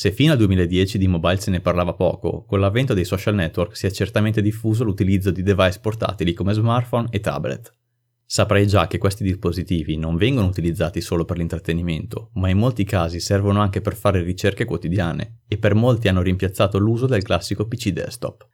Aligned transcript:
Se 0.00 0.12
fino 0.12 0.32
al 0.32 0.38
2010 0.38 0.96
di 0.96 1.08
mobile 1.08 1.36
se 1.36 1.50
ne 1.50 1.60
parlava 1.60 1.92
poco, 1.92 2.46
con 2.46 2.58
l'avvento 2.58 2.94
dei 2.94 3.04
social 3.04 3.34
network 3.34 3.76
si 3.76 3.84
è 3.86 3.90
certamente 3.90 4.40
diffuso 4.40 4.82
l'utilizzo 4.82 5.30
di 5.30 5.42
device 5.42 5.78
portatili 5.78 6.32
come 6.32 6.54
smartphone 6.54 7.08
e 7.10 7.20
tablet. 7.20 7.70
Saprai 8.24 8.66
già 8.66 8.86
che 8.86 8.96
questi 8.96 9.24
dispositivi 9.24 9.98
non 9.98 10.16
vengono 10.16 10.46
utilizzati 10.46 11.02
solo 11.02 11.26
per 11.26 11.36
l'intrattenimento, 11.36 12.30
ma 12.36 12.48
in 12.48 12.56
molti 12.56 12.84
casi 12.84 13.20
servono 13.20 13.60
anche 13.60 13.82
per 13.82 13.94
fare 13.94 14.22
ricerche 14.22 14.64
quotidiane 14.64 15.40
e 15.46 15.58
per 15.58 15.74
molti 15.74 16.08
hanno 16.08 16.22
rimpiazzato 16.22 16.78
l'uso 16.78 17.04
del 17.04 17.22
classico 17.22 17.68
PC 17.68 17.90
desktop. 17.90 18.48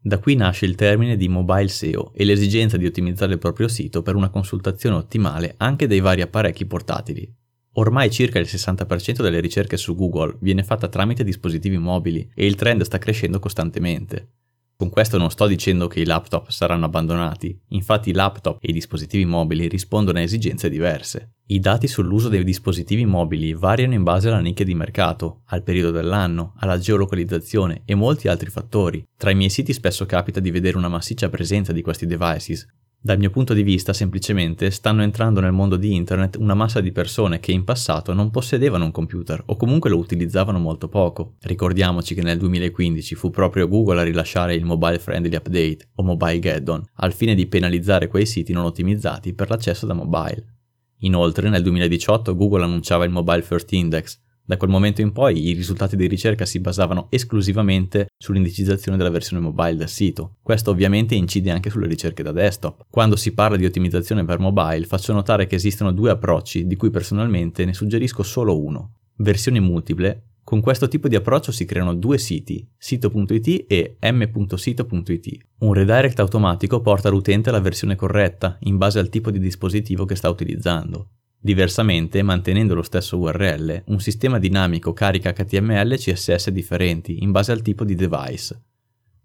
Da 0.00 0.18
qui 0.18 0.34
nasce 0.34 0.64
il 0.66 0.74
termine 0.74 1.16
di 1.16 1.28
mobile 1.28 1.68
SEO 1.68 2.10
e 2.12 2.24
l'esigenza 2.24 2.76
di 2.76 2.86
ottimizzare 2.86 3.34
il 3.34 3.38
proprio 3.38 3.68
sito 3.68 4.02
per 4.02 4.16
una 4.16 4.30
consultazione 4.30 4.96
ottimale 4.96 5.54
anche 5.58 5.86
dei 5.86 6.00
vari 6.00 6.22
apparecchi 6.22 6.66
portatili. 6.66 7.32
Ormai 7.78 8.10
circa 8.10 8.40
il 8.40 8.48
60% 8.50 9.22
delle 9.22 9.38
ricerche 9.38 9.76
su 9.76 9.94
Google 9.94 10.36
viene 10.40 10.64
fatta 10.64 10.88
tramite 10.88 11.22
dispositivi 11.22 11.78
mobili 11.78 12.28
e 12.34 12.44
il 12.44 12.56
trend 12.56 12.82
sta 12.82 12.98
crescendo 12.98 13.38
costantemente. 13.38 14.30
Con 14.74 14.90
questo 14.90 15.16
non 15.16 15.30
sto 15.30 15.46
dicendo 15.46 15.86
che 15.86 16.00
i 16.00 16.04
laptop 16.04 16.50
saranno 16.50 16.86
abbandonati, 16.86 17.56
infatti 17.68 18.10
i 18.10 18.12
laptop 18.12 18.58
e 18.60 18.70
i 18.70 18.72
dispositivi 18.72 19.24
mobili 19.24 19.68
rispondono 19.68 20.18
a 20.18 20.22
esigenze 20.22 20.68
diverse. 20.68 21.34
I 21.46 21.60
dati 21.60 21.86
sull'uso 21.86 22.28
dei 22.28 22.42
dispositivi 22.42 23.04
mobili 23.04 23.54
variano 23.54 23.94
in 23.94 24.02
base 24.02 24.28
alla 24.28 24.40
nicchia 24.40 24.64
di 24.64 24.74
mercato, 24.74 25.42
al 25.46 25.62
periodo 25.62 25.92
dell'anno, 25.92 26.54
alla 26.58 26.78
geolocalizzazione 26.78 27.82
e 27.84 27.94
molti 27.94 28.28
altri 28.28 28.50
fattori. 28.50 29.04
Tra 29.16 29.30
i 29.30 29.34
miei 29.36 29.50
siti 29.50 29.72
spesso 29.72 30.04
capita 30.04 30.40
di 30.40 30.50
vedere 30.50 30.76
una 30.76 30.88
massiccia 30.88 31.28
presenza 31.28 31.72
di 31.72 31.82
questi 31.82 32.06
devices, 32.06 32.66
dal 33.08 33.16
mio 33.16 33.30
punto 33.30 33.54
di 33.54 33.62
vista, 33.62 33.94
semplicemente, 33.94 34.70
stanno 34.70 35.02
entrando 35.02 35.40
nel 35.40 35.50
mondo 35.50 35.76
di 35.76 35.94
Internet 35.94 36.36
una 36.36 36.52
massa 36.52 36.82
di 36.82 36.92
persone 36.92 37.40
che 37.40 37.52
in 37.52 37.64
passato 37.64 38.12
non 38.12 38.28
possedevano 38.28 38.84
un 38.84 38.90
computer 38.90 39.42
o 39.46 39.56
comunque 39.56 39.88
lo 39.88 39.96
utilizzavano 39.96 40.58
molto 40.58 40.88
poco. 40.88 41.36
Ricordiamoci 41.40 42.14
che 42.14 42.20
nel 42.20 42.36
2015 42.36 43.14
fu 43.14 43.30
proprio 43.30 43.66
Google 43.66 44.00
a 44.00 44.04
rilasciare 44.04 44.54
il 44.54 44.66
Mobile 44.66 44.98
Friendly 44.98 45.34
Update 45.34 45.88
o 45.94 46.02
Mobile 46.02 46.38
Geddon 46.38 46.84
al 46.96 47.14
fine 47.14 47.34
di 47.34 47.46
penalizzare 47.46 48.08
quei 48.08 48.26
siti 48.26 48.52
non 48.52 48.66
ottimizzati 48.66 49.32
per 49.32 49.48
l'accesso 49.48 49.86
da 49.86 49.94
mobile. 49.94 50.56
Inoltre, 50.98 51.48
nel 51.48 51.62
2018 51.62 52.36
Google 52.36 52.64
annunciava 52.64 53.06
il 53.06 53.10
Mobile 53.10 53.40
First 53.40 53.72
Index, 53.72 54.20
da 54.48 54.56
quel 54.56 54.70
momento 54.70 55.02
in 55.02 55.12
poi 55.12 55.46
i 55.46 55.52
risultati 55.52 55.94
di 55.94 56.06
ricerca 56.06 56.46
si 56.46 56.58
basavano 56.58 57.08
esclusivamente 57.10 58.06
sull'indicizzazione 58.16 58.96
della 58.96 59.10
versione 59.10 59.42
mobile 59.42 59.76
del 59.76 59.90
sito. 59.90 60.36
Questo 60.42 60.70
ovviamente 60.70 61.14
incide 61.14 61.50
anche 61.50 61.68
sulle 61.68 61.86
ricerche 61.86 62.22
da 62.22 62.32
desktop. 62.32 62.86
Quando 62.88 63.14
si 63.16 63.34
parla 63.34 63.58
di 63.58 63.66
ottimizzazione 63.66 64.24
per 64.24 64.38
mobile 64.38 64.86
faccio 64.86 65.12
notare 65.12 65.46
che 65.46 65.56
esistono 65.56 65.92
due 65.92 66.12
approcci 66.12 66.66
di 66.66 66.76
cui 66.76 66.88
personalmente 66.88 67.66
ne 67.66 67.74
suggerisco 67.74 68.22
solo 68.22 68.58
uno. 68.58 68.92
Versioni 69.16 69.60
multiple 69.60 70.22
con 70.42 70.62
questo 70.62 70.88
tipo 70.88 71.08
di 71.08 71.14
approccio 71.14 71.52
si 71.52 71.66
creano 71.66 71.92
due 71.94 72.16
siti, 72.16 72.66
sito.it 72.78 73.66
e 73.68 73.98
m.sito.it. 74.00 75.38
Un 75.58 75.74
redirect 75.74 76.20
automatico 76.20 76.80
porta 76.80 77.10
l'utente 77.10 77.50
alla 77.50 77.60
versione 77.60 77.96
corretta, 77.96 78.56
in 78.60 78.78
base 78.78 78.98
al 78.98 79.10
tipo 79.10 79.30
di 79.30 79.40
dispositivo 79.40 80.06
che 80.06 80.14
sta 80.14 80.30
utilizzando. 80.30 81.17
Diversamente, 81.40 82.20
mantenendo 82.22 82.74
lo 82.74 82.82
stesso 82.82 83.16
URL, 83.16 83.84
un 83.86 84.00
sistema 84.00 84.40
dinamico 84.40 84.92
carica 84.92 85.32
HTML 85.32 85.92
e 85.92 85.96
CSS 85.96 86.50
differenti 86.50 87.22
in 87.22 87.30
base 87.30 87.52
al 87.52 87.62
tipo 87.62 87.84
di 87.84 87.94
device. 87.94 88.60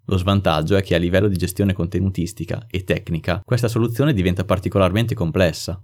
Lo 0.06 0.18
svantaggio 0.18 0.76
è 0.76 0.84
che 0.84 0.94
a 0.94 1.00
livello 1.00 1.28
di 1.28 1.38
gestione 1.38 1.74
contenutistica 1.74 2.68
e 2.70 2.84
tecnica 2.84 3.42
questa 3.44 3.68
soluzione 3.68 4.14
diventa 4.14 4.46
particolarmente 4.46 5.16
complessa. 5.16 5.82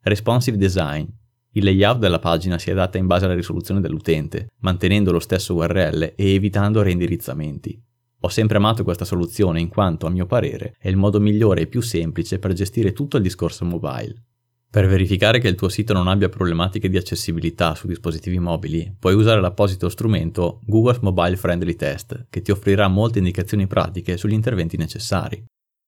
Responsive 0.00 0.56
Design. 0.56 1.04
Il 1.50 1.64
layout 1.64 1.98
della 1.98 2.20
pagina 2.20 2.58
si 2.58 2.70
adatta 2.70 2.96
in 2.96 3.06
base 3.06 3.26
alla 3.26 3.34
risoluzione 3.34 3.80
dell'utente, 3.80 4.52
mantenendo 4.60 5.12
lo 5.12 5.18
stesso 5.18 5.54
URL 5.54 6.14
e 6.16 6.34
evitando 6.34 6.80
reindirizzamenti. 6.80 7.78
Ho 8.20 8.28
sempre 8.28 8.56
amato 8.56 8.84
questa 8.84 9.04
soluzione 9.04 9.60
in 9.60 9.68
quanto, 9.68 10.06
a 10.06 10.10
mio 10.10 10.26
parere, 10.26 10.76
è 10.78 10.88
il 10.88 10.96
modo 10.96 11.20
migliore 11.20 11.62
e 11.62 11.66
più 11.66 11.82
semplice 11.82 12.38
per 12.38 12.52
gestire 12.54 12.92
tutto 12.92 13.18
il 13.18 13.22
discorso 13.22 13.64
mobile. 13.64 14.28
Per 14.72 14.86
verificare 14.86 15.40
che 15.40 15.48
il 15.48 15.56
tuo 15.56 15.68
sito 15.68 15.92
non 15.92 16.06
abbia 16.06 16.28
problematiche 16.28 16.88
di 16.88 16.96
accessibilità 16.96 17.74
su 17.74 17.88
dispositivi 17.88 18.38
mobili, 18.38 18.94
puoi 18.96 19.14
usare 19.14 19.40
l'apposito 19.40 19.88
strumento 19.88 20.60
Google 20.62 20.98
Mobile 21.00 21.34
Friendly 21.34 21.74
Test, 21.74 22.26
che 22.30 22.40
ti 22.40 22.52
offrirà 22.52 22.86
molte 22.86 23.18
indicazioni 23.18 23.66
pratiche 23.66 24.16
sugli 24.16 24.32
interventi 24.32 24.76
necessari. 24.76 25.44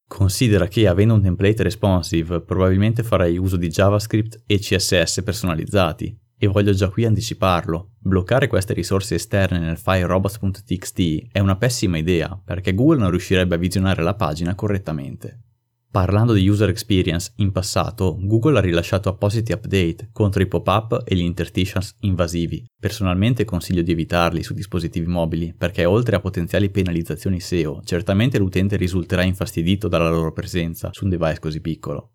Considera 0.08 0.66
che 0.66 0.88
avendo 0.88 1.14
un 1.14 1.22
template 1.22 1.62
responsive 1.62 2.40
probabilmente 2.40 3.04
farai 3.04 3.38
uso 3.38 3.56
di 3.56 3.68
JavaScript 3.68 4.42
e 4.46 4.58
CSS 4.58 5.22
personalizzati, 5.22 6.18
e 6.36 6.48
voglio 6.48 6.72
già 6.72 6.88
qui 6.88 7.04
anticiparlo. 7.04 7.92
Bloccare 8.00 8.48
queste 8.48 8.74
risorse 8.74 9.14
esterne 9.14 9.60
nel 9.60 9.78
file 9.78 10.06
robots.txt 10.06 11.28
è 11.30 11.38
una 11.38 11.54
pessima 11.54 11.98
idea, 11.98 12.36
perché 12.44 12.74
Google 12.74 12.98
non 12.98 13.10
riuscirebbe 13.10 13.54
a 13.54 13.58
visionare 13.58 14.02
la 14.02 14.16
pagina 14.16 14.56
correttamente. 14.56 15.51
Parlando 15.92 16.32
di 16.32 16.48
user 16.48 16.70
experience, 16.70 17.34
in 17.36 17.52
passato 17.52 18.16
Google 18.18 18.56
ha 18.56 18.62
rilasciato 18.62 19.10
appositi 19.10 19.52
update 19.52 20.08
contro 20.10 20.40
i 20.40 20.46
pop-up 20.46 21.02
e 21.04 21.14
gli 21.14 21.20
interstitials 21.20 21.96
invasivi. 22.00 22.64
Personalmente 22.80 23.44
consiglio 23.44 23.82
di 23.82 23.92
evitarli 23.92 24.42
su 24.42 24.54
dispositivi 24.54 25.06
mobili 25.06 25.52
perché 25.54 25.84
oltre 25.84 26.16
a 26.16 26.20
potenziali 26.20 26.70
penalizzazioni 26.70 27.40
SEO, 27.40 27.82
certamente 27.84 28.38
l'utente 28.38 28.76
risulterà 28.76 29.22
infastidito 29.22 29.86
dalla 29.86 30.08
loro 30.08 30.32
presenza 30.32 30.88
su 30.94 31.04
un 31.04 31.10
device 31.10 31.40
così 31.40 31.60
piccolo. 31.60 32.12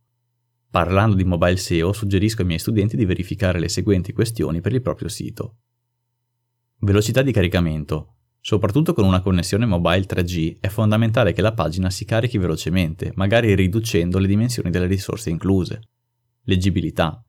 Parlando 0.72 1.16
di 1.16 1.24
mobile 1.24 1.58
SEO, 1.58 1.94
suggerisco 1.94 2.42
ai 2.42 2.48
miei 2.48 2.60
studenti 2.60 2.98
di 2.98 3.06
verificare 3.06 3.60
le 3.60 3.70
seguenti 3.70 4.12
questioni 4.12 4.60
per 4.60 4.74
il 4.74 4.82
proprio 4.82 5.08
sito. 5.08 5.58
Velocità 6.80 7.22
di 7.22 7.32
caricamento. 7.32 8.17
Soprattutto 8.48 8.94
con 8.94 9.04
una 9.04 9.20
connessione 9.20 9.66
mobile 9.66 10.06
3G 10.06 10.60
è 10.62 10.70
fondamentale 10.70 11.34
che 11.34 11.42
la 11.42 11.52
pagina 11.52 11.90
si 11.90 12.06
carichi 12.06 12.38
velocemente, 12.38 13.12
magari 13.16 13.54
riducendo 13.54 14.20
le 14.20 14.28
dimensioni 14.28 14.70
delle 14.70 14.86
risorse 14.86 15.30
incluse. 15.30 15.82
Leggibilità. 16.44 17.22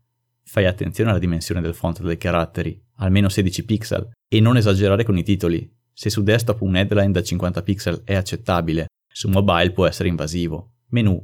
Fai 0.45 0.67
attenzione 0.67 1.11
alla 1.11 1.19
dimensione 1.19 1.61
del 1.61 1.75
font 1.75 2.03
dei 2.03 2.17
caratteri, 2.19 2.81
almeno 2.99 3.29
16 3.29 3.65
pixel, 3.65 4.09
e 4.29 4.39
non 4.39 4.59
esagerare 4.59 5.03
con 5.03 5.19
i 5.19 5.25
titoli. 5.25 5.69
Se 5.93 6.09
su 6.09 6.23
desktop 6.23 6.61
un 6.61 6.77
headline 6.77 7.11
da 7.11 7.21
50 7.21 7.63
pixel 7.63 8.03
è 8.05 8.15
accettabile, 8.15 8.87
su 9.13 9.29
mobile 9.29 9.73
può 9.73 9.87
essere 9.87 10.09
invasivo. 10.09 10.75
Menu. 10.91 11.21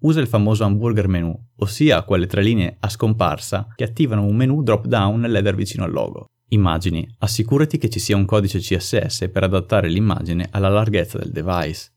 Usa 0.00 0.20
il 0.20 0.26
famoso 0.26 0.64
hamburger 0.64 1.08
menu, 1.08 1.34
ossia 1.56 2.02
quelle 2.02 2.26
tre 2.26 2.42
linee 2.42 2.76
a 2.78 2.90
scomparsa 2.90 3.68
che 3.74 3.84
attivano 3.84 4.22
un 4.22 4.36
menu 4.36 4.62
drop 4.62 4.84
down 4.84 5.20
nell'header 5.20 5.54
vicino 5.54 5.84
al 5.84 5.92
logo. 5.92 6.26
Immagini. 6.52 7.08
Assicurati 7.18 7.78
che 7.78 7.88
ci 7.88 8.00
sia 8.00 8.16
un 8.16 8.24
codice 8.24 8.58
CSS 8.58 9.28
per 9.30 9.44
adattare 9.44 9.88
l'immagine 9.88 10.48
alla 10.50 10.68
larghezza 10.68 11.16
del 11.18 11.30
device. 11.30 11.92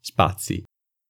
Spazi. 0.00 0.64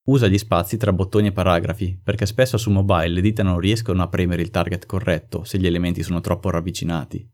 Usa 0.08 0.26
gli 0.26 0.36
spazi 0.36 0.76
tra 0.76 0.92
bottoni 0.92 1.28
e 1.28 1.32
paragrafi, 1.32 1.98
perché 2.02 2.26
spesso 2.26 2.58
su 2.58 2.70
mobile 2.70 3.08
le 3.08 3.22
dita 3.22 3.42
non 3.42 3.58
riescono 3.58 4.02
a 4.02 4.08
premere 4.08 4.42
il 4.42 4.50
target 4.50 4.84
corretto 4.84 5.42
se 5.42 5.58
gli 5.58 5.66
elementi 5.66 6.02
sono 6.02 6.20
troppo 6.20 6.50
ravvicinati. 6.50 7.26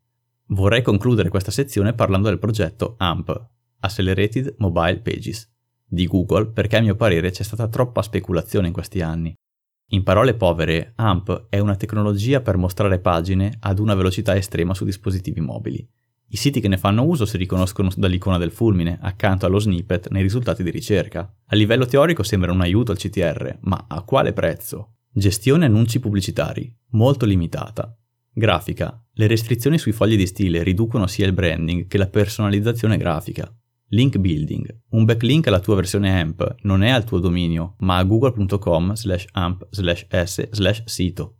Vorrei 0.47 0.83
concludere 0.83 1.29
questa 1.29 1.51
sezione 1.51 1.93
parlando 1.93 2.29
del 2.29 2.39
progetto 2.39 2.95
AMP, 2.99 3.49
Accelerated 3.81 4.55
Mobile 4.59 5.01
Pages, 5.01 5.51
di 5.85 6.07
Google 6.07 6.51
perché 6.51 6.77
a 6.77 6.81
mio 6.81 6.95
parere 6.95 7.33
c'è 7.33 7.43
stata 7.43 7.67
troppa 7.67 8.03
speculazione 8.03 8.69
in 8.69 8.73
questi 8.73 9.01
anni 9.01 9.35
in 9.95 10.05
parole 10.05 10.33
povere, 10.33 10.93
AMP 10.97 11.49
è 11.51 11.59
una 11.59 11.77
tecnologia 11.77 12.41
per 12.41 12.57
mostrare 12.57 12.99
pagine 12.99 13.59
ad 13.61 13.79
una 13.79 13.95
velocità 13.95 14.35
estrema 14.35 14.73
su 14.73 14.87
dispositivi 14.87 15.41
mobili. 15.41 15.87
I 16.29 16.37
siti 16.37 16.61
che 16.61 16.69
ne 16.69 16.79
fanno 16.79 17.05
uso 17.05 17.27
si 17.27 17.37
riconoscono 17.37 17.91
dall'icona 17.95 18.39
del 18.39 18.53
fulmine, 18.53 18.99
accanto 19.03 19.45
allo 19.45 19.59
snippet 19.59 20.09
nei 20.09 20.23
risultati 20.23 20.63
di 20.63 20.71
ricerca. 20.71 21.31
A 21.45 21.55
livello 21.55 21.85
teorico 21.85 22.23
sembra 22.23 22.53
un 22.53 22.63
aiuto 22.63 22.91
al 22.91 22.97
CTR, 22.97 23.59
ma 23.61 23.85
a 23.87 24.01
quale 24.01 24.33
prezzo? 24.33 24.95
Gestione 25.13 25.67
annunci 25.67 26.01
pubblicitari, 26.01 26.75
molto 26.93 27.27
limitata. 27.27 27.95
Grafica. 28.33 28.99
Le 29.13 29.27
restrizioni 29.27 29.77
sui 29.77 29.93
fogli 29.93 30.17
di 30.17 30.27
stile 30.27 30.63
riducono 30.63 31.07
sia 31.07 31.27
il 31.27 31.35
branding 31.35 31.87
che 31.87 31.99
la 31.99 32.09
personalizzazione 32.09 32.97
grafica. 32.97 33.55
Link 33.95 34.17
building. 34.17 34.85
Un 34.93 35.05
backlink 35.05 35.49
alla 35.49 35.61
tua 35.61 35.75
versione 35.75 36.19
AMP 36.19 36.55
non 36.63 36.83
è 36.83 36.89
al 36.89 37.05
tuo 37.05 37.19
dominio, 37.19 37.75
ma 37.81 37.99
a 37.99 38.05
google.com 38.05 38.95
slash 38.95 39.27
amp 39.33 39.67
slash 39.69 40.07
s 40.09 40.49
slash 40.51 40.83
sito. 40.87 41.37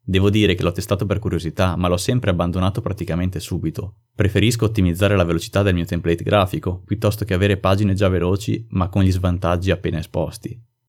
Devo 0.00 0.30
dire 0.30 0.54
che 0.54 0.62
l'ho 0.62 0.70
testato 0.70 1.06
per 1.06 1.18
curiosità, 1.18 1.74
ma 1.74 1.88
l'ho 1.88 1.96
sempre 1.96 2.30
abbandonato 2.30 2.82
praticamente 2.82 3.40
subito. 3.40 3.96
Preferisco 4.14 4.66
ottimizzare 4.66 5.16
la 5.16 5.24
velocità 5.24 5.62
del 5.62 5.74
mio 5.74 5.84
template 5.84 6.22
grafico, 6.22 6.82
piuttosto 6.86 7.24
che 7.24 7.34
avere 7.34 7.56
pagine 7.56 7.94
già 7.94 8.08
veloci, 8.08 8.64
ma 8.70 8.88
con 8.88 9.02
gli 9.02 9.10
svantaggi 9.10 9.72
appena 9.72 9.98
esposti. 9.98 10.56